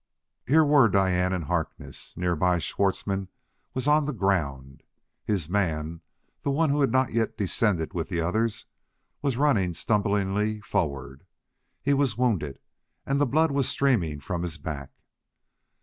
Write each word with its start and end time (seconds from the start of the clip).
Here 0.47 0.63
were 0.65 0.89
Diane 0.89 1.31
and 1.31 1.43
Harkness! 1.43 2.17
Nearby 2.17 2.57
Schwartzmann 2.57 3.27
was 3.75 3.87
on 3.87 4.07
the 4.07 4.13
ground! 4.13 4.81
His 5.25 5.47
man 5.47 6.01
the 6.41 6.49
one 6.49 6.71
who 6.71 6.81
had 6.81 6.89
not 6.91 7.13
yet 7.13 7.37
descended 7.37 7.93
with 7.93 8.09
the 8.09 8.19
others 8.19 8.65
was 9.21 9.37
running 9.37 9.75
stumblingly 9.75 10.59
forward. 10.61 11.27
He 11.83 11.93
was 11.93 12.17
wounded, 12.17 12.57
and 13.05 13.21
the 13.21 13.27
blood 13.29 13.51
was 13.51 13.69
streaming 13.69 14.21
from 14.21 14.41
his 14.41 14.57
back. 14.57 14.89